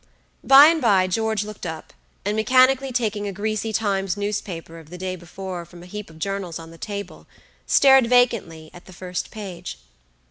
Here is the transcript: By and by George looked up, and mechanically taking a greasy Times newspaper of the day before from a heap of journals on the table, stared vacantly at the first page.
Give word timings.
By 0.43 0.65
and 0.65 0.81
by 0.81 1.05
George 1.05 1.43
looked 1.43 1.63
up, 1.67 1.93
and 2.25 2.35
mechanically 2.35 2.91
taking 2.91 3.27
a 3.27 3.31
greasy 3.31 3.71
Times 3.71 4.17
newspaper 4.17 4.79
of 4.79 4.89
the 4.89 4.97
day 4.97 5.15
before 5.15 5.63
from 5.63 5.83
a 5.83 5.85
heap 5.85 6.09
of 6.09 6.17
journals 6.17 6.57
on 6.57 6.71
the 6.71 6.79
table, 6.79 7.27
stared 7.67 8.07
vacantly 8.07 8.71
at 8.73 8.85
the 8.85 8.93
first 8.93 9.29
page. 9.29 9.77